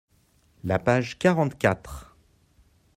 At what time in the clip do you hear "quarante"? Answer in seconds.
1.19-1.59